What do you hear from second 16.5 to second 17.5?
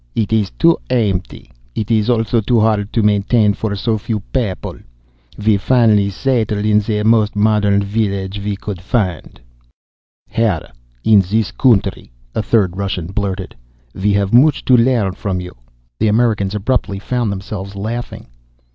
abruptly found